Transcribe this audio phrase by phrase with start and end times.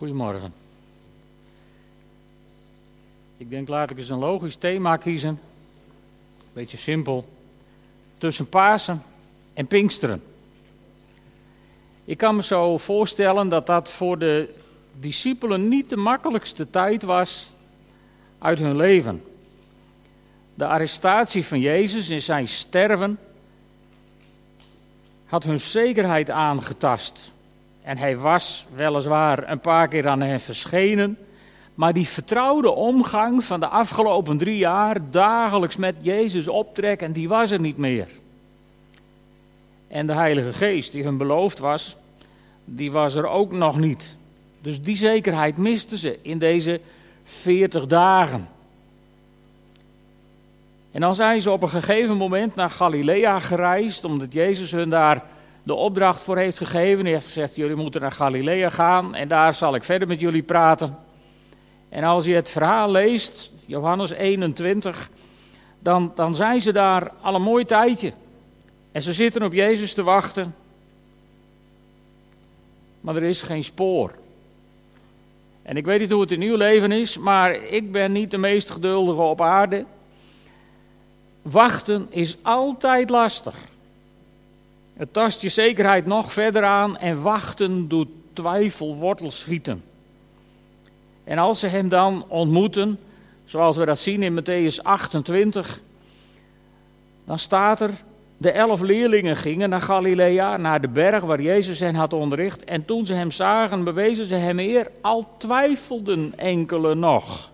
[0.00, 0.54] Goedemorgen.
[3.36, 5.40] Ik denk, laat ik eens een logisch thema kiezen.
[6.52, 7.28] Beetje simpel.
[8.18, 9.02] Tussen Pasen
[9.54, 10.22] en Pinksteren.
[12.04, 14.54] Ik kan me zo voorstellen dat dat voor de
[15.00, 17.50] discipelen niet de makkelijkste tijd was
[18.38, 19.24] uit hun leven.
[20.54, 23.18] De arrestatie van Jezus en zijn sterven
[25.24, 27.30] had hun zekerheid aangetast.
[27.82, 31.18] En hij was weliswaar een paar keer aan hen verschenen.
[31.74, 37.50] Maar die vertrouwde omgang van de afgelopen drie jaar, dagelijks met Jezus optrekken, die was
[37.50, 38.08] er niet meer.
[39.88, 41.96] En de Heilige Geest, die hun beloofd was,
[42.64, 44.16] die was er ook nog niet.
[44.60, 46.80] Dus die zekerheid misten ze in deze
[47.22, 48.48] 40 dagen.
[50.90, 55.24] En dan zijn ze op een gegeven moment naar Galilea gereisd, omdat Jezus hun daar
[55.62, 57.04] de opdracht voor heeft gegeven.
[57.04, 60.42] Hij heeft gezegd: Jullie moeten naar Galilea gaan en daar zal ik verder met jullie
[60.42, 60.98] praten.
[61.88, 65.10] En als je het verhaal leest, Johannes 21,
[65.78, 68.12] dan, dan zijn ze daar al een mooi tijdje.
[68.92, 70.54] En ze zitten op Jezus te wachten.
[73.00, 74.14] Maar er is geen spoor.
[75.62, 78.38] En ik weet niet hoe het in uw leven is, maar ik ben niet de
[78.38, 79.84] meest geduldige op aarde.
[81.42, 83.54] Wachten is altijd lastig.
[85.00, 89.82] Het tast je zekerheid nog verder aan en wachten doet twijfel wortel schieten.
[91.24, 92.98] En als ze hem dan ontmoeten,
[93.44, 95.80] zoals we dat zien in Matthäus 28,
[97.24, 97.90] dan staat er,
[98.36, 102.64] de elf leerlingen gingen naar Galilea, naar de berg waar Jezus hen had onderricht.
[102.64, 107.49] En toen ze hem zagen, bewezen ze hem eer, al twijfelden enkele nog.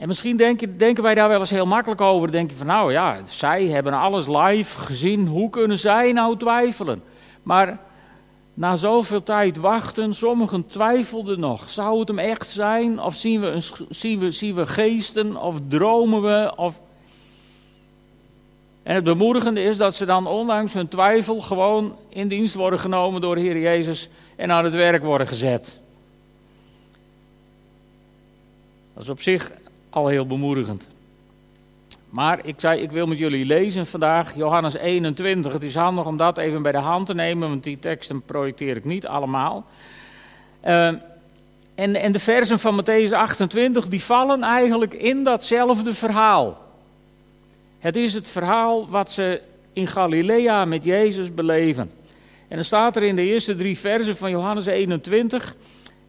[0.00, 2.30] En misschien denken, denken wij daar wel eens heel makkelijk over.
[2.30, 5.26] Denk je van nou ja, zij hebben alles live gezien.
[5.26, 7.02] Hoe kunnen zij nou twijfelen?
[7.42, 7.78] Maar
[8.54, 11.68] na zoveel tijd wachten, sommigen twijfelden nog.
[11.68, 13.00] Zou het hem echt zijn?
[13.00, 15.36] Of zien we, een, zien we, zien we geesten?
[15.36, 16.52] Of dromen we?
[16.56, 16.80] Of...
[18.82, 23.20] En het bemoedigende is dat ze dan ondanks hun twijfel gewoon in dienst worden genomen
[23.20, 25.80] door de Heer Jezus en aan het werk worden gezet.
[28.94, 29.58] Dat is op zich
[29.90, 30.88] al heel bemoedigend.
[32.10, 35.52] Maar ik zei, ik wil met jullie lezen vandaag Johannes 21.
[35.52, 38.76] Het is handig om dat even bij de hand te nemen, want die teksten projecteer
[38.76, 39.64] ik niet allemaal.
[40.66, 40.86] Uh,
[41.74, 46.58] en, en de versen van Matthäus 28, die vallen eigenlijk in datzelfde verhaal.
[47.78, 49.40] Het is het verhaal wat ze
[49.72, 51.90] in Galilea met Jezus beleven.
[52.48, 55.56] En dan staat er in de eerste drie versen van Johannes 21...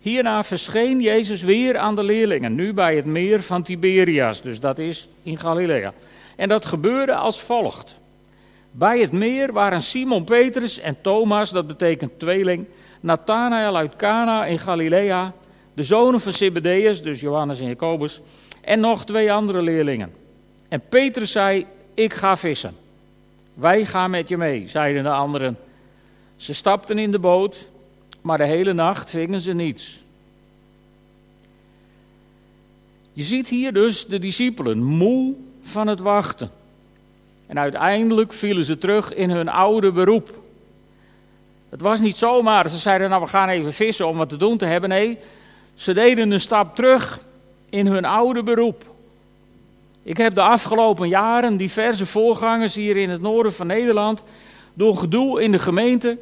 [0.02, 4.80] Hierna verscheen Jezus weer aan de leerlingen, nu bij het meer van Tiberias, dus dat
[4.80, 5.94] is in Galilea.
[6.36, 8.00] En dat gebeurde als volgt.
[8.72, 12.66] Bij het meer waren Simon Petrus en Thomas, dat betekent tweeling,
[13.00, 15.34] Nathanael uit Cana in Galilea,
[15.74, 18.22] de zonen van Zebedeus, dus Johannes en Jacobus,
[18.62, 20.14] en nog twee andere leerlingen.
[20.68, 22.76] En Petrus zei, ik ga vissen.
[23.54, 25.58] Wij gaan met je mee, zeiden de anderen.
[26.36, 27.70] Ze stapten in de boot
[28.22, 30.00] maar de hele nacht vingen ze niets.
[33.14, 36.52] Je ziet hier dus de discipelen moe van het wachten.
[37.48, 40.40] En uiteindelijk vielen ze terug in hun oude beroep.
[41.70, 44.58] Het was niet zomaar, ze zeiden nou we gaan even vissen om wat te doen
[44.58, 44.90] te hebben.
[44.90, 45.18] Nee,
[45.74, 47.20] ze deden een stap terug
[47.70, 48.84] in hun oude beroep.
[50.04, 54.24] Ik heb de afgelopen jaren diverse voorgangers hier in het noorden van Nederland
[54.74, 56.18] door gedoe in de gemeente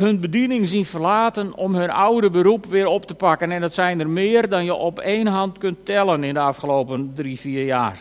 [0.00, 3.52] hun bediening zien verlaten om hun oude beroep weer op te pakken.
[3.52, 7.12] En dat zijn er meer dan je op één hand kunt tellen in de afgelopen
[7.14, 7.98] drie, vier jaar.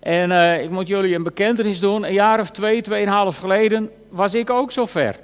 [0.00, 2.04] En uh, ik moet jullie een bekentenis doen.
[2.04, 5.16] Een jaar of twee, tweeënhalf geleden was ik ook zo ver.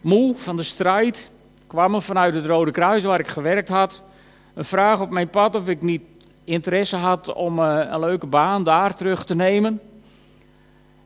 [0.00, 1.30] Moe van de strijd
[1.66, 4.02] kwam er vanuit het Rode Kruis waar ik gewerkt had
[4.54, 6.02] een vraag op mijn pad of ik niet
[6.44, 9.80] interesse had om uh, een leuke baan daar terug te nemen.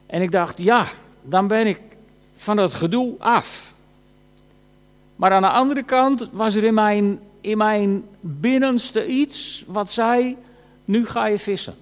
[0.09, 0.88] En ik dacht, ja,
[1.23, 1.81] dan ben ik
[2.37, 3.75] van dat gedoe af.
[5.17, 10.37] Maar aan de andere kant was er in mijn, in mijn binnenste iets wat zei,
[10.85, 11.75] nu ga je vissen.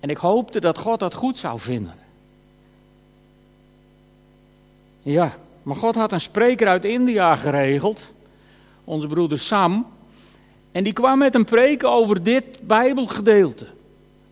[0.00, 1.94] En ik hoopte dat God dat goed zou vinden.
[5.02, 8.06] Ja, maar God had een spreker uit India geregeld,
[8.84, 9.86] onze broeder Sam.
[10.72, 13.66] En die kwam met een preek over dit Bijbelgedeelte.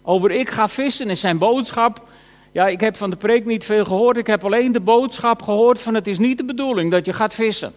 [0.02, 2.07] Over ik ga vissen en zijn boodschap
[2.52, 4.16] ja, ik heb van de preek niet veel gehoord.
[4.16, 7.34] Ik heb alleen de boodschap gehoord van het is niet de bedoeling dat je gaat
[7.34, 7.72] vissen.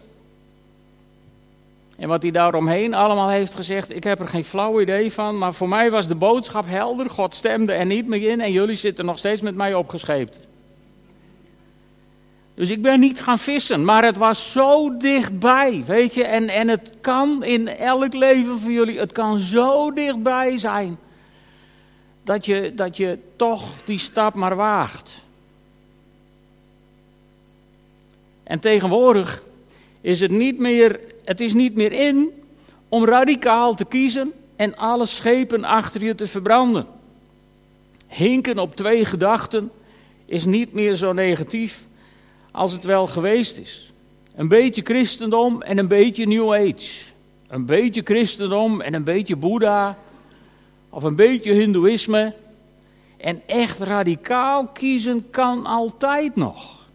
[1.96, 5.38] En wat hij daaromheen allemaal heeft gezegd, ik heb er geen flauw idee van.
[5.38, 7.10] Maar voor mij was de boodschap helder.
[7.10, 10.38] God stemde er niet meer in en jullie zitten nog steeds met mij opgescheept.
[12.54, 16.24] Dus ik ben niet gaan vissen, maar het was zo dichtbij, weet je.
[16.24, 20.98] En, en het kan in elk leven van jullie, het kan zo dichtbij zijn.
[22.24, 25.12] Dat je, dat je toch die stap maar waagt.
[28.42, 29.42] En tegenwoordig
[30.00, 32.30] is het niet meer, het is niet meer in
[32.88, 36.86] om radicaal te kiezen en alle schepen achter je te verbranden.
[38.06, 39.70] Hinken op twee gedachten
[40.24, 41.86] is niet meer zo negatief
[42.50, 43.92] als het wel geweest is.
[44.34, 47.10] Een beetje christendom en een beetje New Age.
[47.48, 49.98] Een beetje christendom en een beetje Boeddha.
[50.94, 52.34] Of een beetje Hindoeïsme.
[53.16, 56.86] En echt radicaal kiezen kan altijd nog.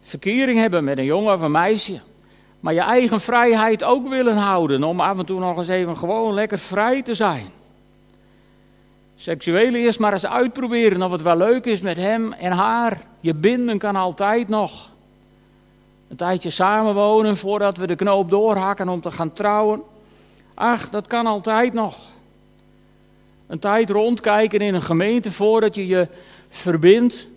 [0.00, 2.00] Verkering hebben met een jongen of een meisje.
[2.60, 4.84] Maar je eigen vrijheid ook willen houden.
[4.84, 7.46] Om af en toe nog eens even gewoon lekker vrij te zijn.
[9.16, 13.00] Seksuele eerst maar eens uitproberen of het wel leuk is met hem en haar.
[13.20, 14.90] Je binden kan altijd nog.
[16.08, 19.82] Een tijdje samenwonen voordat we de knoop doorhakken om te gaan trouwen.
[20.56, 21.96] Ach, dat kan altijd nog.
[23.46, 26.08] Een tijd rondkijken in een gemeente voordat je je
[26.48, 27.28] verbindt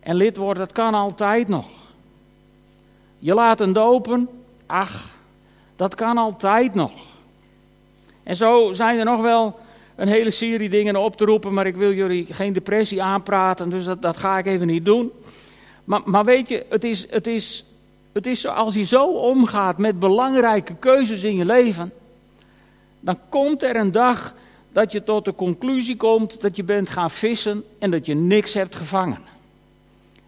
[0.00, 1.68] en lid wordt, dat kan altijd nog.
[3.18, 4.28] Je laten dopen,
[4.66, 5.08] ach,
[5.76, 6.92] dat kan altijd nog.
[8.22, 9.58] En zo zijn er nog wel
[9.96, 13.84] een hele serie dingen op te roepen, maar ik wil jullie geen depressie aanpraten, dus
[13.84, 15.12] dat, dat ga ik even niet doen.
[15.84, 17.64] Maar, maar weet je, het is, het, is,
[18.12, 21.92] het is als je zo omgaat met belangrijke keuzes in je leven,
[23.00, 24.34] dan komt er een dag
[24.72, 28.54] dat je tot de conclusie komt dat je bent gaan vissen en dat je niks
[28.54, 29.18] hebt gevangen.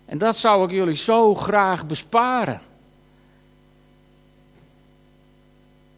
[0.05, 2.61] En dat zou ik jullie zo graag besparen.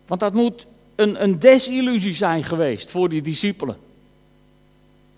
[0.07, 3.77] Want dat moet een, een desillusie zijn geweest voor die discipelen.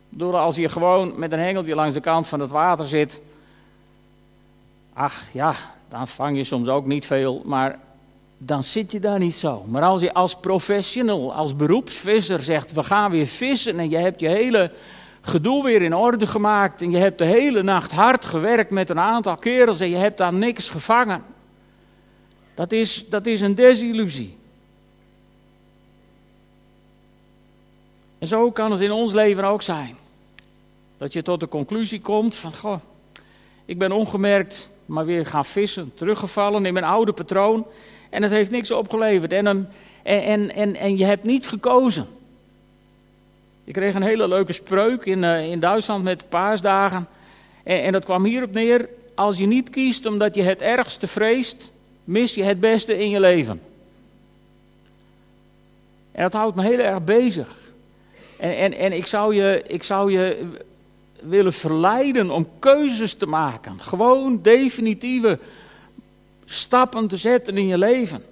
[0.09, 3.21] Door als je gewoon met een hengeltje langs de kant van het water zit.
[4.93, 5.57] Ach ja,
[5.89, 7.79] dan vang je soms ook niet veel, maar
[8.47, 9.65] dan zit je daar niet zo.
[9.69, 14.21] Maar als je als professional, als beroepsvisser zegt: we gaan weer vissen en je hebt
[14.21, 14.71] je hele
[15.21, 18.99] gedoe weer in orde gemaakt en je hebt de hele nacht hard gewerkt met een
[18.99, 21.23] aantal kerels en je hebt daar niks gevangen.
[22.55, 24.37] Dat is, dat is een desillusie.
[28.19, 29.97] En zo kan het in ons leven ook zijn.
[30.99, 32.81] Dat je tot de conclusie komt van, goh,
[33.65, 37.67] ik ben ongemerkt maar weer gaan vissen, teruggevallen in mijn oude patroon.
[38.15, 39.33] En het heeft niks opgeleverd.
[39.33, 39.47] En,
[40.03, 42.07] en, en, en, je hebt niet gekozen.
[43.65, 47.07] Ik kreeg een hele leuke spreuk in, uh, in Duitsland met paasdagen.
[47.63, 48.89] En, en dat kwam hierop neer.
[49.15, 51.73] Als je niet kiest omdat je het ergste vreest,
[52.05, 53.61] mis je het beste in je leven.
[56.13, 57.49] En dat houdt me heel erg bezig.
[58.39, 60.47] En, en, en ik, zou je, ik zou je
[61.21, 63.81] willen verleiden om keuzes te maken.
[63.81, 65.39] Gewoon definitieve
[66.45, 68.25] stappen te zetten in je leven.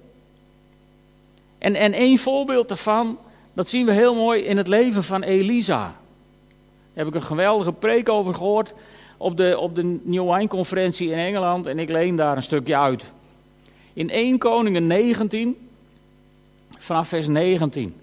[1.57, 3.17] En, en één voorbeeld daarvan,
[3.53, 5.77] dat zien we heel mooi in het leven van Elisa.
[5.77, 8.73] Daar heb ik een geweldige preek over gehoord
[9.17, 12.77] op de, op de New Wine Conferentie in Engeland en ik leen daar een stukje
[12.77, 13.03] uit.
[13.93, 15.69] In 1 Koningen 19,
[16.77, 17.95] vanaf vers 19.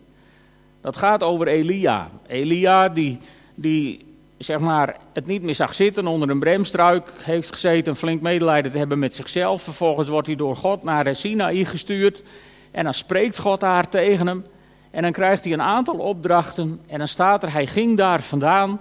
[0.81, 2.11] Dat gaat over Elia.
[2.27, 3.19] Elia die,
[3.55, 4.05] die
[4.45, 8.79] zeg maar, het niet meer zag zitten onder een bremstruik, heeft gezeten, flink medelijden te
[8.79, 9.63] hebben met zichzelf.
[9.63, 12.23] Vervolgens wordt hij door God naar Sinaï gestuurd
[12.71, 14.45] en dan spreekt God daar tegen hem.
[14.91, 18.81] En dan krijgt hij een aantal opdrachten en dan staat er, hij ging daar vandaan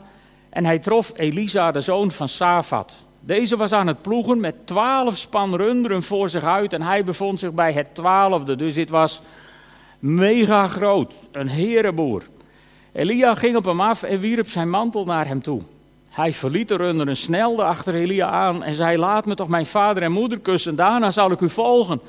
[0.49, 2.97] en hij trof Elisa, de zoon van Safat.
[3.19, 7.39] Deze was aan het ploegen met twaalf span runderen voor zich uit en hij bevond
[7.39, 8.55] zich bij het twaalfde.
[8.55, 9.21] Dus dit was
[9.99, 12.23] mega groot, een herenboer.
[12.91, 15.61] Elia ging op hem af en wierp zijn mantel naar hem toe.
[16.09, 20.03] Hij verliet de runderen, snelde achter Elia aan en zei: Laat me toch mijn vader
[20.03, 22.01] en moeder kussen, daarna zal ik u volgen.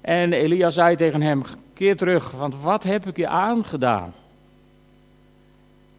[0.00, 1.42] En Elia zei tegen hem:
[1.74, 4.14] Keer terug, want wat heb ik je aangedaan?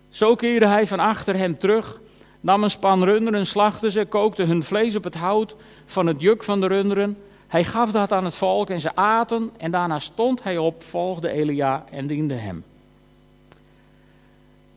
[0.09, 1.99] Zo keerde hij van achter hem terug,
[2.39, 5.55] nam een span runderen, slachtte ze, kookte hun vlees op het hout
[5.85, 7.17] van het juk van de runderen
[7.49, 11.29] hij gaf dat aan het volk en ze aten en daarna stond hij op, volgde
[11.29, 12.63] Elia en diende hem.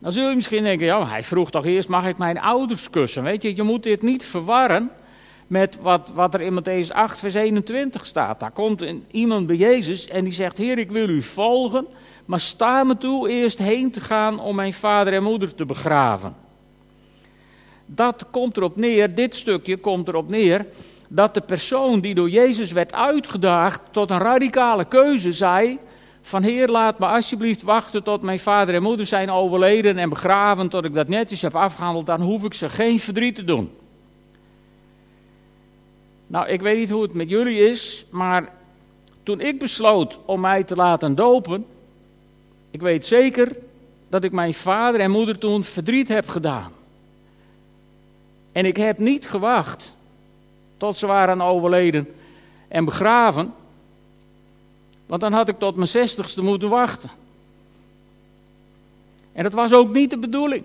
[0.03, 3.23] Dan zul je misschien denken, ja, hij vroeg toch eerst, mag ik mijn ouders kussen?
[3.23, 4.91] Weet je, je moet dit niet verwarren
[5.47, 8.39] met wat, wat er in Matthäus 8, vers 21 staat.
[8.39, 11.87] Daar komt een, iemand bij Jezus en die zegt, Heer, ik wil u volgen,
[12.25, 16.35] maar sta me toe eerst heen te gaan om mijn vader en moeder te begraven.
[17.85, 20.65] Dat komt erop neer, dit stukje komt erop neer,
[21.07, 25.79] dat de persoon die door Jezus werd uitgedaagd tot een radicale keuze zei:
[26.25, 30.69] van Heer, laat me alsjeblieft wachten tot mijn vader en moeder zijn overleden en begraven,
[30.69, 33.71] tot ik dat netjes heb afgehandeld, dan hoef ik ze geen verdriet te doen.
[36.27, 38.51] Nou, ik weet niet hoe het met jullie is, maar
[39.23, 41.65] toen ik besloot om mij te laten dopen,
[42.71, 43.55] ik weet zeker
[44.09, 46.71] dat ik mijn vader en moeder toen verdriet heb gedaan.
[48.51, 49.95] En ik heb niet gewacht
[50.77, 52.13] tot ze waren overleden
[52.67, 53.53] en begraven,
[55.13, 57.09] want dan had ik tot mijn zestigste moeten wachten.
[59.33, 60.63] En dat was ook niet de bedoeling.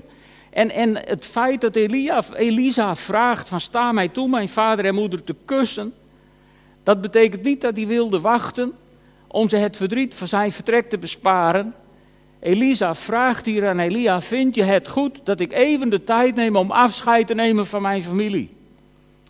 [0.51, 4.95] En, en het feit dat Elia, Elisa vraagt van sta mij toe mijn vader en
[4.95, 5.95] moeder te kussen,
[6.83, 8.73] dat betekent niet dat hij wilde wachten
[9.27, 11.75] om ze het verdriet van zijn vertrek te besparen.
[12.41, 16.57] Elisa vraagt hier aan Elia, vind je het goed dat ik even de tijd neem
[16.57, 18.51] om afscheid te nemen van mijn familie?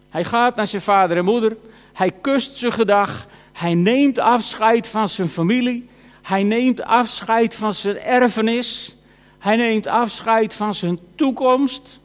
[0.08, 1.56] Hij gaat naar zijn vader en moeder,
[1.92, 3.26] hij kust ze gedag,
[3.58, 5.88] hij neemt afscheid van zijn familie,
[6.28, 8.96] hij neemt afscheid van zijn erfenis.
[9.38, 12.00] Hij neemt afscheid van zijn toekomst.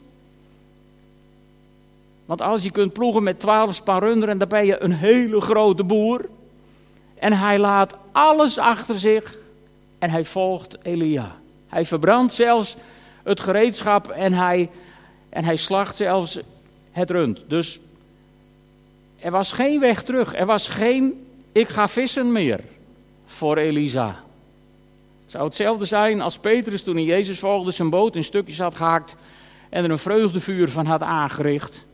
[2.24, 5.84] Want als je kunt ploegen met twaalf span runderen, dan ben je een hele grote
[5.84, 6.28] boer.
[7.14, 9.36] En hij laat alles achter zich
[9.98, 11.36] en hij volgt Elia.
[11.68, 12.76] Hij verbrandt zelfs
[13.22, 14.70] het gereedschap en hij,
[15.28, 16.38] en hij slacht zelfs
[16.90, 17.40] het rund.
[17.48, 17.80] Dus
[19.18, 20.34] er was geen weg terug.
[20.34, 21.23] Er was geen
[21.54, 22.60] ik ga vissen meer
[23.26, 24.24] voor Elisa
[25.34, 29.16] zou hetzelfde zijn als Petrus toen hij Jezus volgde zijn boot in stukjes had gehakt
[29.68, 31.84] en er een vreugdevuur van had aangericht.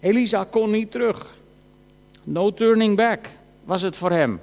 [0.00, 1.36] Elisa kon niet terug.
[2.24, 3.28] No turning back
[3.64, 4.40] was het voor hem.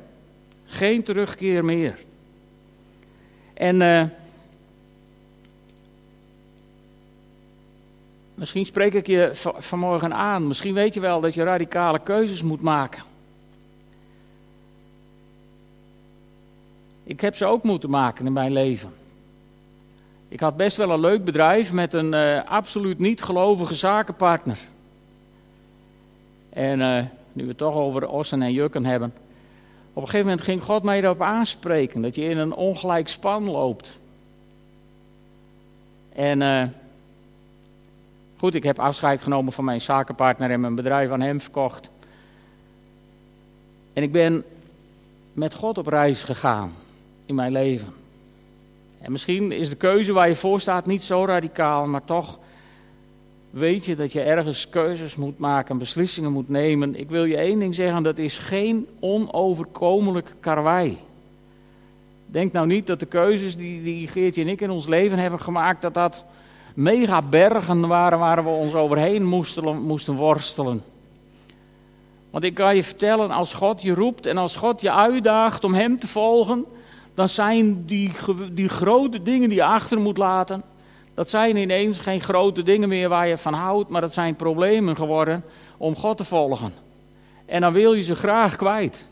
[0.65, 1.99] Geen terugkeer meer.
[3.53, 4.03] En uh,
[8.33, 10.47] misschien spreek ik je vanmorgen aan.
[10.47, 13.14] Misschien weet je wel dat je radicale keuzes moet maken.
[17.07, 18.93] Ik heb ze ook moeten maken in mijn leven.
[20.27, 24.57] Ik had best wel een leuk bedrijf met een uh, absoluut niet gelovige zakenpartner.
[26.49, 29.13] En uh, nu we het toch over ossen en jukken hebben.
[29.93, 33.49] Op een gegeven moment ging God mij erop aanspreken dat je in een ongelijk span
[33.49, 33.97] loopt.
[36.13, 36.63] En uh,
[38.37, 41.89] goed, ik heb afscheid genomen van mijn zakenpartner en mijn bedrijf aan hem verkocht.
[43.93, 44.43] En ik ben
[45.33, 46.73] met God op reis gegaan
[47.25, 47.93] in mijn leven.
[49.01, 52.39] En misschien is de keuze waar je voor staat niet zo radicaal, maar toch
[53.49, 56.99] weet je dat je ergens keuzes moet maken, beslissingen moet nemen.
[56.99, 60.97] Ik wil je één ding zeggen, dat is geen onoverkomelijk karwei.
[62.25, 65.39] Denk nou niet dat de keuzes die, die Geertje en ik in ons leven hebben
[65.39, 66.23] gemaakt, dat dat
[66.73, 70.83] mega bergen waren waar we ons overheen moesten, moesten worstelen.
[72.29, 75.73] Want ik kan je vertellen, als God je roept en als God je uitdaagt om
[75.73, 76.65] Hem te volgen,
[77.15, 78.11] dan zijn die,
[78.51, 80.63] die grote dingen die je achter moet laten,
[81.13, 84.95] dat zijn ineens geen grote dingen meer waar je van houdt, maar dat zijn problemen
[84.95, 85.43] geworden
[85.77, 86.73] om God te volgen.
[87.45, 89.05] En dan wil je ze graag kwijt.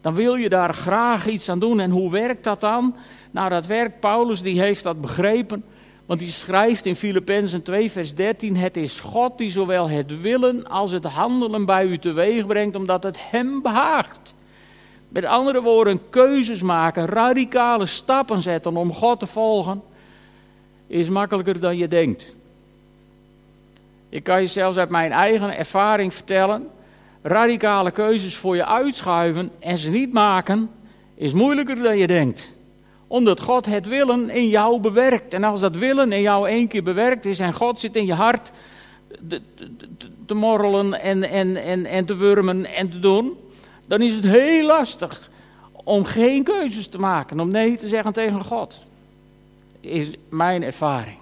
[0.00, 1.80] Dan wil je daar graag iets aan doen.
[1.80, 2.94] En hoe werkt dat dan?
[3.30, 5.64] Nou, dat werkt, Paulus die heeft dat begrepen.
[6.06, 10.66] Want hij schrijft in Filippenzen 2, vers 13: Het is God die zowel het willen
[10.66, 14.34] als het handelen bij u teweeg brengt, omdat het hem behaagt.
[15.08, 19.82] Met andere woorden, keuzes maken, radicale stappen zetten om God te volgen,
[20.86, 22.34] is makkelijker dan je denkt.
[24.08, 26.68] Ik kan je zelfs uit mijn eigen ervaring vertellen,
[27.22, 30.70] radicale keuzes voor je uitschuiven en ze niet maken,
[31.14, 32.52] is moeilijker dan je denkt.
[33.06, 35.34] Omdat God het willen in jou bewerkt.
[35.34, 38.14] En als dat willen in jou één keer bewerkt is en God zit in je
[38.14, 38.50] hart
[40.26, 43.36] te morrelen en, en, en, en te wurmen en te doen,
[43.88, 45.30] dan is het heel lastig
[45.72, 48.80] om geen keuzes te maken, om nee te zeggen tegen God.
[49.80, 51.18] Is mijn ervaring.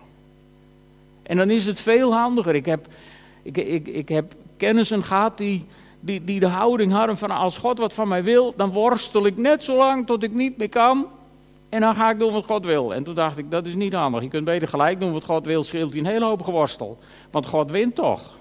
[1.22, 2.54] En dan is het veel handiger.
[2.54, 2.86] Ik heb,
[3.42, 5.64] ik, ik, ik heb kennissen gehad die,
[6.00, 9.36] die, die de houding hadden van als God wat van mij wil, dan worstel ik
[9.36, 11.06] net zo lang tot ik niet meer kan.
[11.68, 12.94] En dan ga ik doen wat God wil.
[12.94, 14.22] En toen dacht ik, dat is niet handig.
[14.22, 16.98] Je kunt beter gelijk doen wat God wil, scheelt hij een hele hoop geworstel.
[17.30, 18.38] Want God wint toch.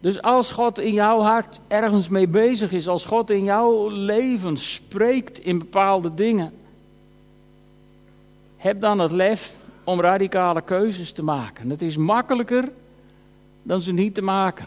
[0.00, 4.56] Dus als God in jouw hart ergens mee bezig is, als God in jouw leven
[4.56, 6.52] spreekt in bepaalde dingen,
[8.56, 9.54] heb dan het lef
[9.84, 11.70] om radicale keuzes te maken.
[11.70, 12.68] Het is makkelijker
[13.62, 14.66] dan ze niet te maken.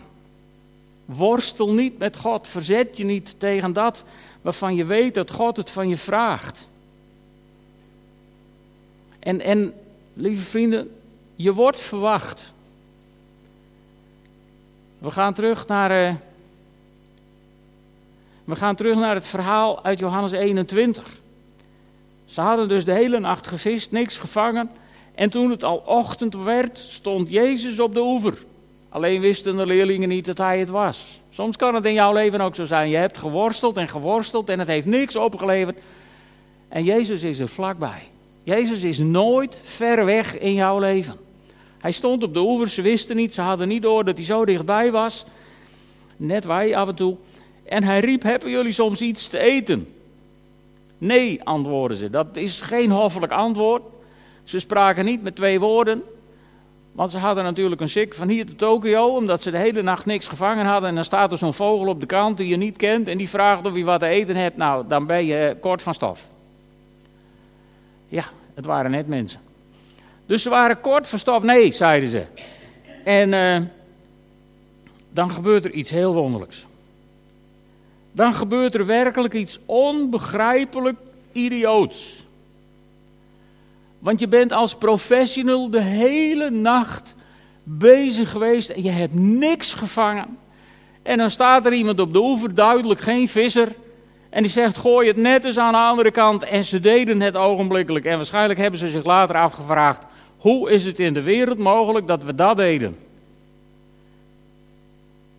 [1.05, 4.03] Worstel niet met God, verzet je niet tegen dat
[4.41, 6.67] waarvan je weet dat God het van je vraagt.
[9.19, 9.73] En, en
[10.13, 10.91] lieve vrienden,
[11.35, 12.53] je wordt verwacht.
[15.03, 16.07] We gaan terug naar.
[16.07, 16.13] Uh,
[18.43, 21.07] we gaan terug naar het verhaal uit Johannes 21.
[22.25, 24.72] Ze hadden dus de hele nacht gevist, niks gevangen.
[25.15, 28.38] En toen het al ochtend werd, stond Jezus op de oever.
[28.89, 31.22] Alleen wisten de leerlingen niet dat hij het was.
[31.29, 32.89] Soms kan het in jouw leven ook zo zijn.
[32.89, 35.79] Je hebt geworsteld en geworsteld en het heeft niks opgeleverd.
[36.69, 38.01] En Jezus is er vlakbij.
[38.43, 41.17] Jezus is nooit ver weg in jouw leven.
[41.83, 44.45] Hij stond op de oever, ze wisten niet, ze hadden niet door dat hij zo
[44.45, 45.25] dichtbij was.
[46.17, 47.15] Net wij af en toe.
[47.63, 49.87] En hij riep, hebben jullie soms iets te eten?
[50.97, 52.09] Nee, antwoorden ze.
[52.09, 53.81] Dat is geen hoffelijk antwoord.
[54.43, 56.03] Ze spraken niet met twee woorden.
[56.91, 60.05] Want ze hadden natuurlijk een sik van hier tot Tokio, omdat ze de hele nacht
[60.05, 60.89] niks gevangen hadden.
[60.89, 63.29] En dan staat er zo'n vogel op de kant die je niet kent en die
[63.29, 64.57] vraagt of je wat te eten hebt.
[64.57, 66.25] Nou, dan ben je kort van stof.
[68.07, 69.39] Ja, het waren net mensen.
[70.33, 71.43] Dus ze waren kort van stof.
[71.43, 72.23] Nee, zeiden ze.
[73.03, 73.67] En uh,
[75.09, 76.65] dan gebeurt er iets heel wonderlijks.
[78.11, 80.95] Dan gebeurt er werkelijk iets onbegrijpelijk
[81.31, 82.23] idioots.
[83.99, 87.15] Want je bent als professional de hele nacht
[87.63, 90.37] bezig geweest en je hebt niks gevangen.
[91.01, 93.67] En dan staat er iemand op de oever, duidelijk geen visser.
[94.29, 96.43] En die zegt: Gooi het net eens aan de andere kant.
[96.43, 98.05] En ze deden het ogenblikkelijk.
[98.05, 100.11] En waarschijnlijk hebben ze zich later afgevraagd:
[100.43, 102.97] Hoe is het in de wereld mogelijk dat we dat deden?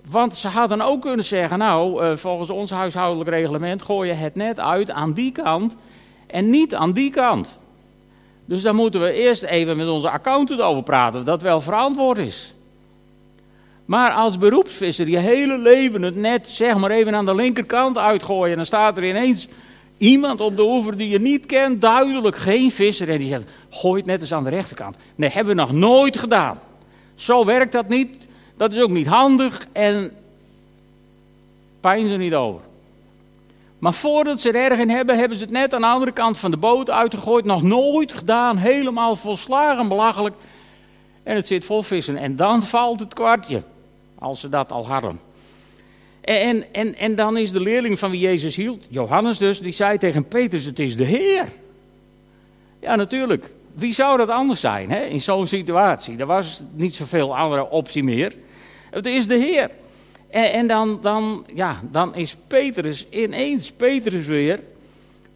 [0.09, 4.35] Want ze hadden ook kunnen zeggen: Nou, eh, volgens ons huishoudelijk reglement gooi je het
[4.35, 5.77] net uit aan die kant
[6.27, 7.59] en niet aan die kant.
[8.45, 12.19] Dus daar moeten we eerst even met onze accountant over praten, of dat wel verantwoord
[12.19, 12.55] is.
[13.85, 18.51] Maar als beroepsvisser je hele leven het net zeg maar even aan de linkerkant uitgooien.
[18.51, 19.49] En dan staat er ineens
[20.05, 23.11] iemand op de oever die je niet kent, duidelijk geen visser.
[23.11, 24.97] En die zegt, gooi het net eens aan de rechterkant.
[25.15, 26.59] Nee, hebben we nog nooit gedaan.
[27.15, 28.27] Zo werkt dat niet.
[28.57, 30.13] Dat is ook niet handig en
[31.81, 32.61] pijn ze niet over.
[33.79, 36.39] Maar voordat ze er erg in hebben, hebben ze het net aan de andere kant
[36.39, 37.45] van de boot uitgegooid.
[37.45, 40.35] Nog nooit gedaan, helemaal volslagen belachelijk.
[41.23, 42.17] En het zit vol vissen.
[42.17, 43.63] En dan valt het kwartje,
[44.19, 45.21] als ze dat al hadden.
[46.25, 49.99] En, en, en dan is de leerling van wie Jezus hield, Johannes dus, die zei
[49.99, 51.49] tegen Petrus, het is de Heer.
[52.81, 53.51] Ja, natuurlijk.
[53.75, 55.05] Wie zou dat anders zijn hè?
[55.05, 56.19] in zo'n situatie?
[56.19, 58.35] Er was niet zoveel andere optie meer.
[58.91, 59.71] Het is de Heer.
[60.31, 64.61] En, en dan, dan, ja, dan is Petrus ineens, Petrus weer.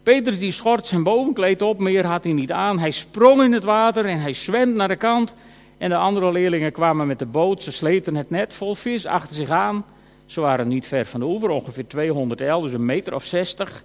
[0.03, 2.79] Petrus die schort zijn bovenkleed op, meer had hij niet aan.
[2.79, 5.33] Hij sprong in het water en hij zwemt naar de kant.
[5.77, 7.63] En de andere leerlingen kwamen met de boot.
[7.63, 9.85] Ze sleepten het net vol vis achter zich aan.
[10.29, 13.83] Ze waren niet ver van de oever, ongeveer 200 el, dus een meter of 60.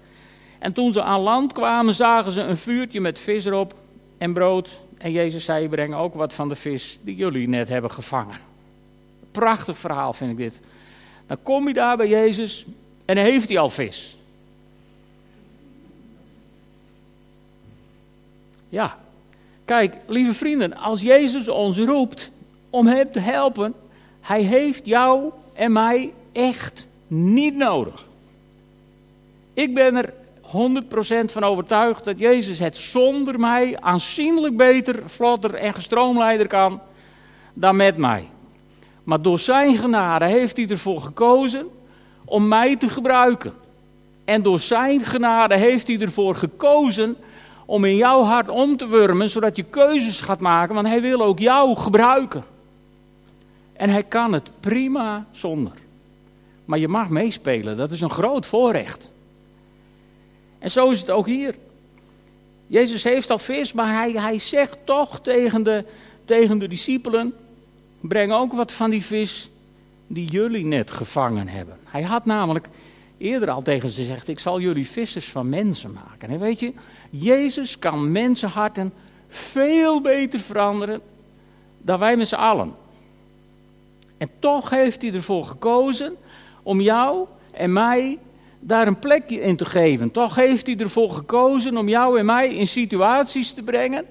[0.58, 3.74] En toen ze aan land kwamen, zagen ze een vuurtje met vis erop
[4.18, 4.80] en brood.
[4.98, 8.36] En Jezus zei: Breng ook wat van de vis die jullie net hebben gevangen.
[9.30, 10.60] Prachtig verhaal vind ik dit.
[11.26, 12.66] Dan kom je daar bij Jezus
[13.04, 14.16] en heeft hij al vis.
[18.68, 18.98] Ja,
[19.64, 22.30] kijk, lieve vrienden, als Jezus ons roept
[22.70, 23.74] om hem te helpen,
[24.20, 28.06] hij heeft jou en mij echt niet nodig.
[29.54, 30.44] Ik ben er 100%
[31.24, 36.80] van overtuigd dat Jezus het zonder mij aanzienlijk beter, vlotter en gestroomlijder kan
[37.54, 38.28] dan met mij.
[39.04, 41.66] Maar door zijn genade heeft hij ervoor gekozen
[42.24, 43.52] om mij te gebruiken.
[44.24, 47.16] En door zijn genade heeft hij ervoor gekozen
[47.66, 51.22] om in jouw hart om te wurmen, zodat je keuzes gaat maken, want hij wil
[51.22, 52.44] ook jou gebruiken.
[53.72, 55.72] En hij kan het prima zonder.
[56.64, 59.08] Maar je mag meespelen, dat is een groot voorrecht.
[60.58, 61.54] En zo is het ook hier.
[62.66, 65.84] Jezus heeft al vis, maar hij, hij zegt toch tegen de,
[66.24, 67.34] tegen de discipelen:
[68.00, 69.50] breng ook wat van die vis
[70.06, 71.78] die jullie net gevangen hebben.
[71.84, 72.68] Hij had namelijk
[73.18, 76.28] eerder al tegen ze gezegd: Ik zal jullie vissers van mensen maken.
[76.28, 76.72] En weet je,
[77.10, 78.92] Jezus kan mensenharten
[79.28, 81.00] veel beter veranderen
[81.78, 82.74] dan wij met z'n allen.
[84.16, 86.16] En toch heeft hij ervoor gekozen
[86.64, 88.18] om jou en mij
[88.60, 90.10] daar een plekje in te geven.
[90.10, 94.04] Toch heeft hij ervoor gekozen om jou en mij in situaties te brengen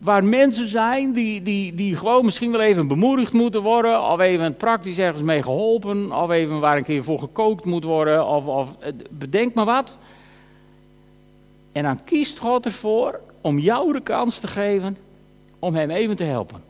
[0.00, 4.56] waar mensen zijn die, die, die gewoon misschien wel even bemoedigd moeten worden, of even
[4.56, 8.78] praktisch ergens mee geholpen, of even waar een keer voor gekookt moet worden, of, of
[9.10, 9.98] bedenk maar wat.
[11.72, 14.96] En dan kiest God ervoor om jou de kans te geven
[15.58, 16.69] om hem even te helpen.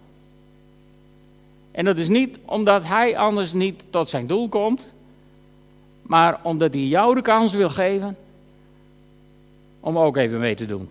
[1.81, 4.89] En dat is niet omdat hij anders niet tot zijn doel komt,
[6.03, 8.17] maar omdat hij jou de kans wil geven
[9.81, 10.89] om ook even mee te doen.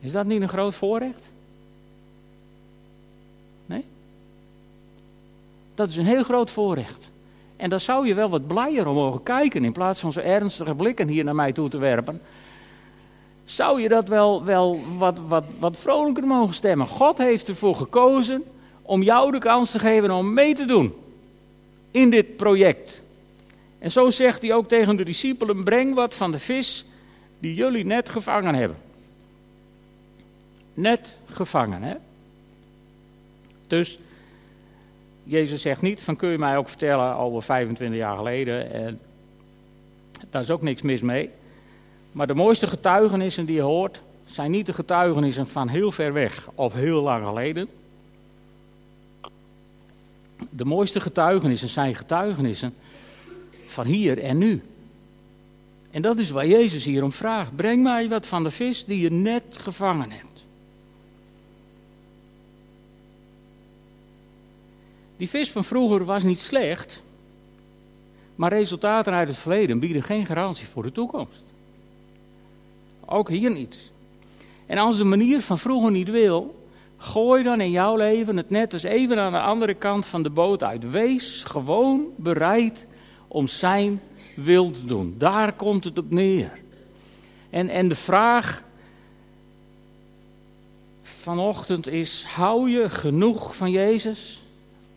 [0.00, 1.30] Is dat niet een groot voorrecht?
[3.66, 3.84] Nee?
[5.74, 7.08] Dat is een heel groot voorrecht.
[7.56, 10.74] En daar zou je wel wat blijer om mogen kijken in plaats van zo ernstige
[10.74, 12.20] blikken hier naar mij toe te werpen.
[13.44, 16.86] zou je dat wel, wel wat, wat, wat vrolijker mogen stemmen.
[16.86, 18.44] God heeft ervoor gekozen
[18.86, 20.94] om jou de kans te geven om mee te doen
[21.90, 23.02] in dit project.
[23.78, 26.84] En zo zegt hij ook tegen de discipelen: breng wat van de vis
[27.38, 28.76] die jullie net gevangen hebben.
[30.74, 31.94] Net gevangen, hè?
[33.66, 33.98] Dus
[35.24, 38.72] Jezus zegt niet van kun je mij ook vertellen over 25 jaar geleden.
[38.72, 39.00] En
[40.30, 41.30] daar is ook niks mis mee.
[42.12, 46.48] Maar de mooiste getuigenissen die je hoort, zijn niet de getuigenissen van heel ver weg
[46.54, 47.68] of heel lang geleden.
[50.56, 52.74] De mooiste getuigenissen zijn getuigenissen
[53.66, 54.62] van hier en nu.
[55.90, 57.56] En dat is waar Jezus hier om vraagt.
[57.56, 60.44] Breng mij wat van de vis die je net gevangen hebt.
[65.16, 67.02] Die vis van vroeger was niet slecht,
[68.34, 71.42] maar resultaten uit het verleden bieden geen garantie voor de toekomst.
[73.04, 73.78] Ook hier niet.
[74.66, 76.65] En als de manier van vroeger niet wil,
[77.06, 80.30] gooi dan in jouw leven het net eens even aan de andere kant van de
[80.30, 80.90] boot uit.
[80.90, 82.86] Wees gewoon bereid
[83.28, 84.00] om zijn
[84.34, 85.14] wil te doen.
[85.18, 86.58] Daar komt het op neer.
[87.50, 88.62] En, en de vraag
[91.02, 94.42] vanochtend is: hou je genoeg van Jezus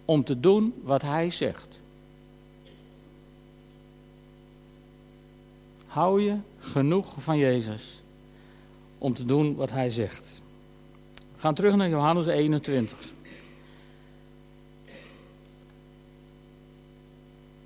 [0.05, 1.79] om te doen wat Hij zegt?
[5.87, 8.01] Hou je genoeg van Jezus
[8.97, 10.41] om te doen wat Hij zegt?
[11.39, 12.97] We gaan terug naar Johannes 21.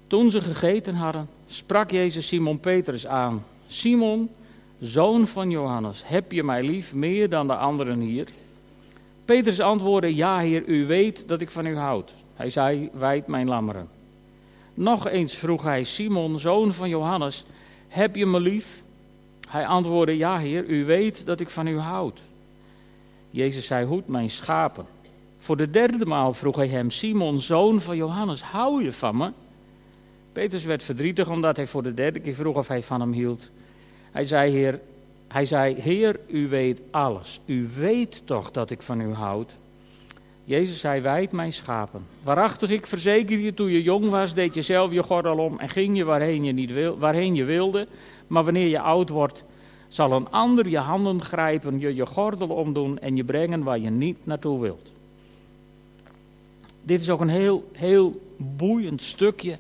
[0.07, 3.45] Toen ze gegeten hadden, sprak Jezus Simon Petrus aan.
[3.67, 4.29] Simon,
[4.79, 8.27] zoon van Johannes, heb je mij lief meer dan de anderen hier?
[9.25, 12.13] Petrus antwoordde, ja heer, u weet dat ik van u houd.
[12.35, 13.89] Hij zei, wijd mijn lammeren.
[14.73, 17.45] Nog eens vroeg hij, Simon, zoon van Johannes,
[17.87, 18.83] heb je me lief?
[19.47, 22.19] Hij antwoordde, ja heer, u weet dat ik van u houd.
[23.33, 24.85] Jezus zei, hoed mijn schapen.
[25.37, 29.31] Voor de derde maal vroeg hij hem, Simon, zoon van Johannes, hou je van me?
[30.31, 33.49] Petrus werd verdrietig omdat hij voor de derde keer vroeg of hij van hem hield.
[34.11, 34.79] Hij zei, heer,
[35.27, 37.39] hij zei, Heer, u weet alles.
[37.45, 39.51] U weet toch dat ik van u houd.
[40.43, 42.05] Jezus zei, wijd mijn schapen.
[42.23, 45.69] Waarachtig, ik verzeker je, toen je jong was, deed je zelf je gordel om en
[45.69, 47.87] ging je waarheen je, niet wil, waarheen je wilde.
[48.27, 49.43] Maar wanneer je oud wordt,
[49.93, 53.89] zal een ander je handen grijpen, je je gordel omdoen en je brengen waar je
[53.89, 54.91] niet naartoe wilt.
[56.81, 59.57] Dit is ook een heel, heel boeiend stukje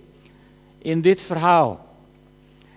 [0.77, 1.85] in dit verhaal.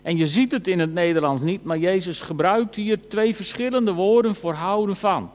[0.02, 4.34] En je ziet het in het Nederlands niet, maar Jezus gebruikt hier twee verschillende woorden
[4.34, 5.30] voor houden van.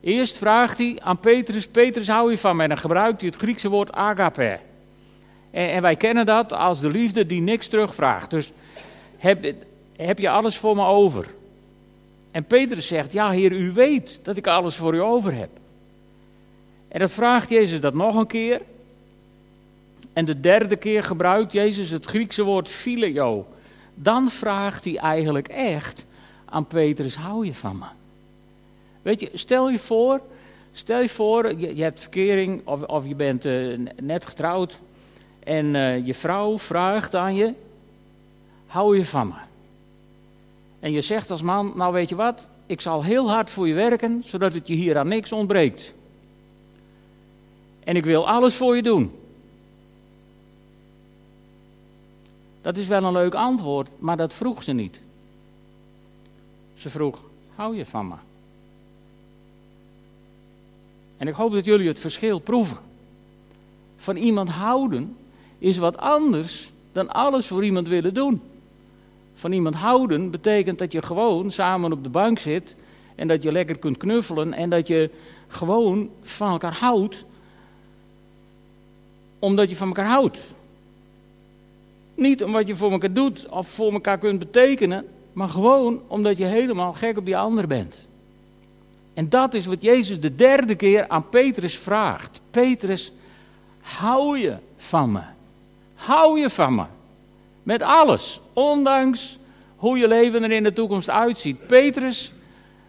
[0.00, 2.64] Eerst vraagt hij aan Petrus, Petrus hou je van mij?
[2.64, 4.58] En dan gebruikt hij het Griekse woord agape.
[5.50, 8.30] En, en wij kennen dat als de liefde die niks terugvraagt.
[8.30, 8.52] Dus
[9.16, 9.54] heb,
[9.96, 11.34] heb je alles voor me over?
[12.30, 15.50] En Petrus zegt, ja heer, u weet dat ik alles voor u over heb.
[16.88, 18.60] En dat vraagt Jezus dat nog een keer.
[20.12, 23.46] En de derde keer gebruikt Jezus het Griekse woord phileo.
[23.94, 26.04] Dan vraagt hij eigenlijk echt
[26.44, 27.86] aan Petrus, hou je van me?
[29.02, 30.20] Weet je, stel je voor,
[30.72, 34.78] stel je voor, je, hebt verkering of, of je bent uh, net getrouwd.
[35.44, 37.52] En uh, je vrouw vraagt aan je,
[38.66, 39.43] hou je van me?
[40.84, 43.74] En je zegt als man, nou weet je wat, ik zal heel hard voor je
[43.74, 45.92] werken, zodat het je hier aan niks ontbreekt.
[47.84, 49.12] En ik wil alles voor je doen.
[52.62, 55.00] Dat is wel een leuk antwoord, maar dat vroeg ze niet.
[56.74, 57.20] Ze vroeg:
[57.54, 58.14] Hou je van me?
[61.16, 62.78] En ik hoop dat jullie het verschil proeven.
[63.96, 65.16] Van iemand houden
[65.58, 68.42] is wat anders dan alles voor iemand willen doen.
[69.34, 72.74] Van iemand houden betekent dat je gewoon samen op de bank zit
[73.14, 75.10] en dat je lekker kunt knuffelen en dat je
[75.46, 77.24] gewoon van elkaar houdt,
[79.38, 80.40] omdat je van elkaar houdt.
[82.14, 86.44] Niet omdat je voor elkaar doet of voor elkaar kunt betekenen, maar gewoon omdat je
[86.44, 87.98] helemaal gek op die ander bent.
[89.14, 92.40] En dat is wat Jezus de derde keer aan Petrus vraagt.
[92.50, 93.12] Petrus,
[93.80, 95.20] hou je van me?
[95.94, 96.84] Hou je van me?
[97.64, 99.38] Met alles, ondanks
[99.76, 101.66] hoe je leven er in de toekomst uitziet.
[101.66, 102.32] Petrus,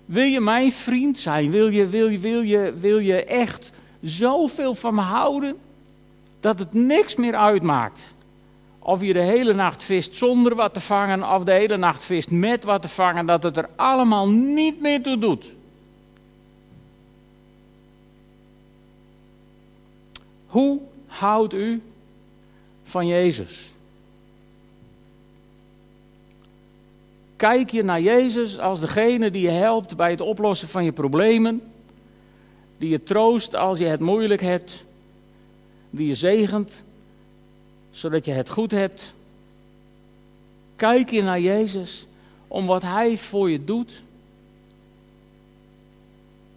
[0.05, 1.51] wil je mijn vriend zijn?
[1.51, 5.57] Wil je, wil je, wil je, wil je echt zoveel van me houden
[6.39, 8.15] dat het niks meer uitmaakt
[8.88, 12.31] of je de hele nacht vist zonder wat te vangen, of de hele nacht vist
[12.31, 15.53] met wat te vangen, dat het er allemaal niet meer toe doet.
[20.47, 21.81] Hoe houdt u
[22.83, 23.71] van Jezus?
[27.35, 31.61] Kijk je naar Jezus als degene die je helpt bij het oplossen van je problemen,
[32.77, 34.83] die je troost als je het moeilijk hebt,
[35.89, 36.83] die je zegent
[37.91, 39.13] zodat je het goed hebt.
[40.75, 42.05] Kijk je naar Jezus
[42.47, 44.03] om wat Hij voor je doet?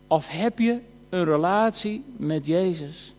[0.06, 3.12] Of heb je een relatie met Jezus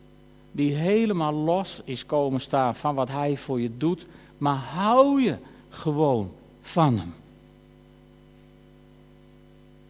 [0.52, 4.06] die helemaal los is komen staan van wat Hij voor je doet,
[4.38, 5.36] maar hou je
[5.70, 7.14] gewoon van Hem?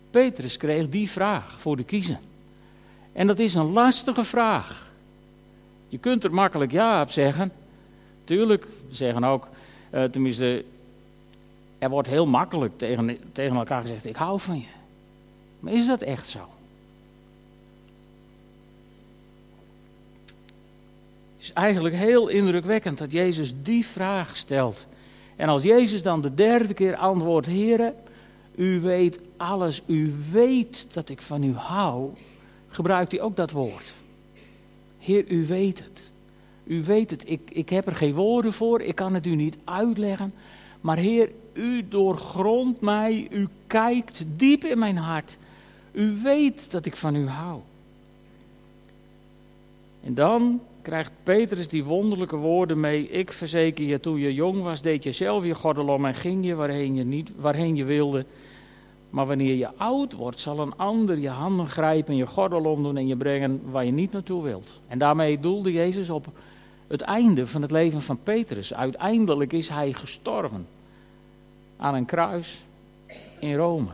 [0.09, 2.19] Petrus kreeg die vraag voor de kiezen.
[3.11, 4.91] En dat is een lastige vraag.
[5.87, 7.51] Je kunt er makkelijk ja op zeggen.
[8.23, 9.47] Tuurlijk, we zeggen ook,
[9.93, 10.65] uh, tenminste,
[11.77, 14.65] er wordt heel makkelijk tegen, tegen elkaar gezegd: Ik hou van je.
[15.59, 16.39] Maar is dat echt zo?
[21.37, 24.85] Het is eigenlijk heel indrukwekkend dat Jezus die vraag stelt.
[25.35, 27.93] En als Jezus dan de derde keer antwoordt: Heer,
[28.55, 32.09] u weet alles, u weet dat ik van u hou,
[32.67, 33.93] gebruikt hij ook dat woord.
[34.97, 36.03] Heer, u weet het.
[36.63, 39.57] U weet het, ik, ik heb er geen woorden voor, ik kan het u niet
[39.63, 40.33] uitleggen.
[40.81, 45.37] Maar Heer, u doorgrondt mij, u kijkt diep in mijn hart.
[45.91, 47.59] U weet dat ik van u hou.
[50.03, 53.09] En dan krijgt Petrus die wonderlijke woorden mee.
[53.09, 56.45] Ik verzeker je, toen je jong was, deed je zelf je gordel om en ging
[56.45, 58.25] je waarheen je, niet, waarheen je wilde.
[59.09, 63.07] Maar wanneer je oud wordt, zal een ander je handen grijpen, je gordel omdoen en
[63.07, 64.81] je brengen waar je niet naartoe wilt.
[64.87, 66.27] En daarmee doelde Jezus op
[66.87, 68.73] het einde van het leven van Petrus.
[68.73, 70.67] Uiteindelijk is hij gestorven
[71.77, 72.63] aan een kruis
[73.39, 73.89] in Rome.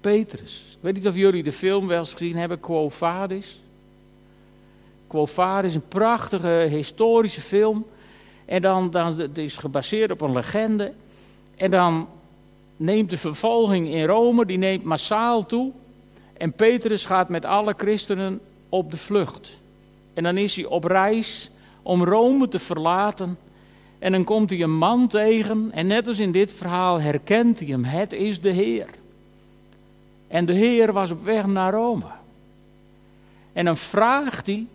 [0.00, 0.64] Petrus.
[0.70, 3.60] Ik weet niet of jullie de film wel eens gezien hebben, Quo Vadis.
[5.06, 7.86] Quo Vadis, een prachtige historische film.
[8.44, 10.92] En dan, dan het is gebaseerd op een legende.
[11.56, 12.08] En dan
[12.80, 15.72] neemt de vervolging in Rome, die neemt massaal toe.
[16.36, 19.58] En Petrus gaat met alle christenen op de vlucht.
[20.14, 21.50] En dan is hij op reis
[21.82, 23.38] om Rome te verlaten.
[23.98, 25.70] En dan komt hij een man tegen.
[25.72, 27.84] En net als in dit verhaal herkent hij hem.
[27.84, 28.88] Het is de Heer.
[30.28, 32.06] En de Heer was op weg naar Rome.
[33.52, 34.66] En dan vraagt hij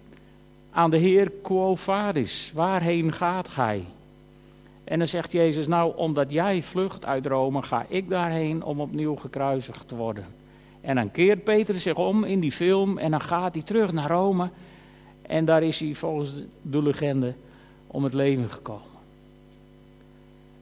[0.71, 3.83] aan de Heer Quo Vadis: Waarheen gaat gij?
[4.85, 9.15] En dan zegt Jezus: Nou, omdat jij vlucht uit Rome, ga ik daarheen om opnieuw
[9.15, 10.25] gekruisigd te worden.
[10.81, 14.09] En dan keert Peter zich om in die film en dan gaat hij terug naar
[14.09, 14.49] Rome.
[15.21, 17.33] En daar is hij volgens de legende
[17.87, 18.93] om het leven gekomen.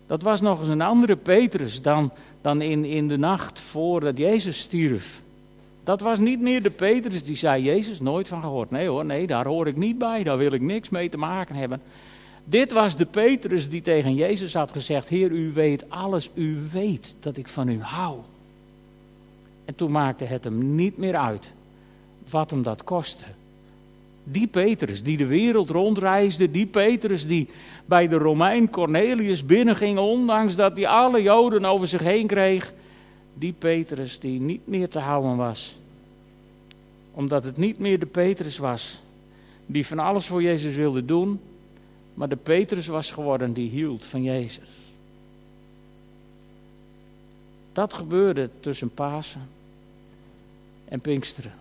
[0.08, 4.60] Dat was nog eens een andere Petrus dan, dan in, in de nacht voordat Jezus
[4.60, 5.22] stierf.
[5.84, 8.72] Dat was niet meer de Petrus die zei, Jezus, nooit van gehoord.
[8.72, 11.56] Nee hoor, nee, daar hoor ik niet bij, daar wil ik niks mee te maken
[11.56, 11.82] hebben.
[12.46, 17.16] Dit was de Petrus die tegen Jezus had gezegd, Heer, u weet alles, u weet
[17.20, 18.18] dat ik van u hou.
[19.66, 21.54] En toen maakte het hem niet meer uit
[22.30, 23.26] wat hem dat kostte.
[24.24, 27.50] Die Petrus die de wereld rondreisde, die Petrus die
[27.86, 32.74] bij de Romein Cornelius binnenging, ondanks dat hij alle Joden over zich heen kreeg.
[33.34, 35.78] Die Petrus die niet meer te houden was.
[37.12, 39.02] Omdat het niet meer de Petrus was
[39.66, 41.40] die van alles voor Jezus wilde doen,
[42.14, 44.70] maar de Petrus was geworden die hield van Jezus.
[47.74, 49.50] Dat gebeurde tussen Pasen
[50.86, 51.54] en Pinksteren.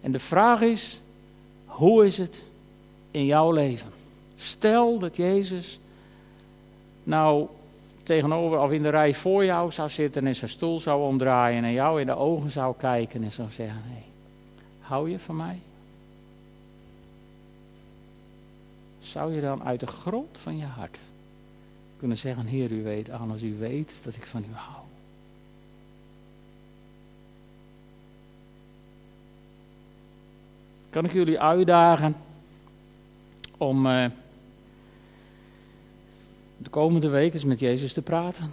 [0.00, 1.00] En de vraag is,
[1.64, 2.44] hoe is het
[3.10, 3.90] in jouw leven?
[4.36, 5.78] Stel dat Jezus
[7.04, 7.48] nou
[8.02, 11.72] tegenover of in de rij voor jou zou zitten en zijn stoel zou omdraaien en
[11.72, 13.82] jou in de ogen zou kijken en zou zeggen:
[14.80, 15.58] hou je van mij?
[19.08, 20.98] Zou je dan uit de grond van je hart
[21.98, 24.84] kunnen zeggen: Heer, u weet alles, u weet dat ik van u hou?
[30.90, 32.16] Kan ik jullie uitdagen
[33.56, 34.04] om uh,
[36.56, 38.52] de komende weken eens met Jezus te praten?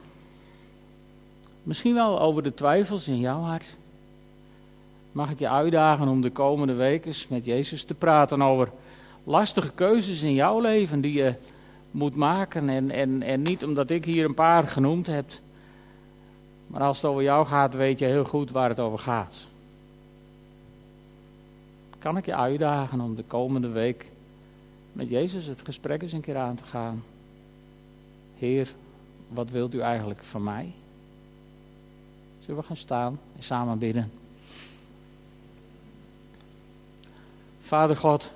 [1.63, 3.67] Misschien wel over de twijfels in jouw hart.
[5.11, 8.71] Mag ik je uitdagen om de komende weken eens met Jezus te praten over
[9.25, 11.35] lastige keuzes in jouw leven die je
[11.91, 12.69] moet maken.
[12.69, 15.25] En, en, en niet omdat ik hier een paar genoemd heb.
[16.67, 19.47] Maar als het over jou gaat, weet je heel goed waar het over gaat
[22.05, 24.11] kan ik je uitdagen om de komende week
[24.93, 27.03] met Jezus het gesprek eens een keer aan te gaan.
[28.37, 28.73] Heer,
[29.27, 30.73] wat wilt u eigenlijk van mij?
[32.39, 34.11] Zullen we gaan staan en samen bidden?
[37.61, 38.31] Vader God,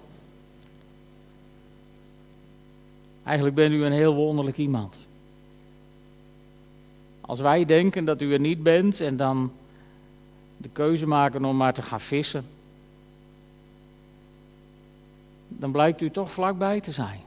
[3.29, 4.97] eigenlijk bent u een heel wonderlijk iemand.
[7.21, 9.51] Als wij denken dat u er niet bent en dan
[10.57, 12.45] de keuze maken om maar te gaan vissen,
[15.47, 17.19] dan blijkt u toch vlakbij te zijn.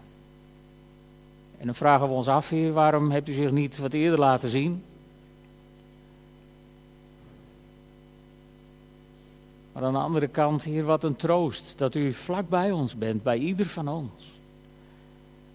[1.59, 4.49] En dan vragen we ons af, Heer, waarom hebt u zich niet wat eerder laten
[4.49, 4.83] zien?
[9.73, 13.23] Maar aan de andere kant, Heer, wat een troost dat u vlak bij ons bent,
[13.23, 14.32] bij ieder van ons.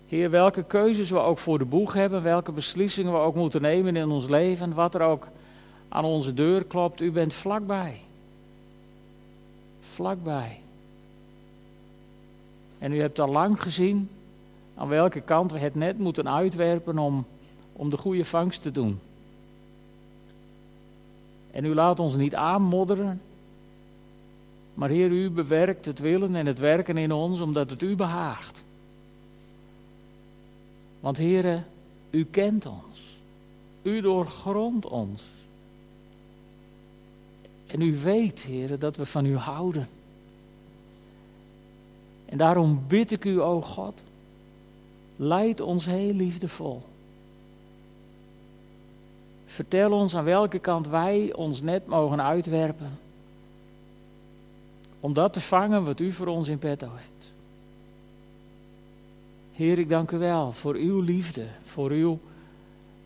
[0.08, 3.96] Heer, welke keuzes we ook voor de boeg hebben, welke beslissingen we ook moeten nemen
[3.96, 5.28] in ons leven, wat er ook
[5.90, 8.00] aan onze deur klopt, u bent vlakbij.
[9.80, 10.60] Vlakbij.
[12.80, 14.10] En u hebt al lang gezien
[14.76, 17.26] aan welke kant we het net moeten uitwerpen om,
[17.74, 19.00] om de goede vangst te doen.
[21.52, 23.22] En u laat ons niet aanmodderen,
[24.74, 28.66] maar Heer, u bewerkt het willen en het werken in ons omdat het u behaagt.
[31.00, 31.64] Want Heer,
[32.10, 33.18] u kent ons.
[33.82, 35.22] U doorgrondt ons.
[37.68, 39.88] En u weet, Heer, dat we van u houden.
[42.26, 44.02] En daarom bid ik u, o God,
[45.16, 46.84] leid ons heel liefdevol.
[49.46, 53.00] Vertel ons aan welke kant wij ons net mogen uitwerpen.
[55.00, 57.17] Om dat te vangen wat u voor ons in petto hebt.
[59.58, 62.20] Heer, ik dank u wel voor uw liefde, voor uw,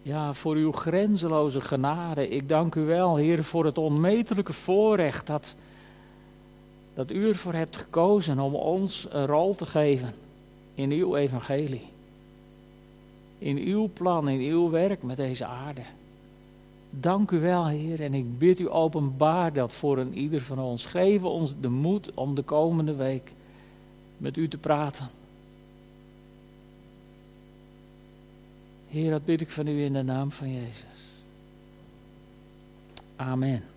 [0.02, 2.28] ja, voor uw grenzeloze genade.
[2.28, 5.56] Ik dank u wel, Heer, voor het onmetelijke voorrecht dat,
[6.94, 10.14] dat u ervoor hebt gekozen om ons een rol te geven
[10.76, 11.88] in uw evangelie.
[13.38, 15.84] In uw plan, in uw werk met deze aarde.
[16.90, 20.86] Dank u wel, Heer, en ik bid u openbaar dat voor een ieder van ons.
[20.86, 23.34] Geef ons de moed om de komende week
[24.18, 25.20] met u te praten.
[28.92, 30.84] Heer, dat bid ik van u in de naam van Jezus.
[33.16, 33.71] Amen.